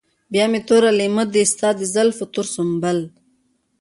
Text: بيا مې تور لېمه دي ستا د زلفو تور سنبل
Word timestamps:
بيا 0.31 0.45
مې 0.51 0.59
تور 0.67 0.83
لېمه 0.99 1.23
دي 1.33 1.43
ستا 1.53 1.69
د 1.79 1.81
زلفو 1.93 2.25
تور 2.33 2.45
سنبل 2.55 2.99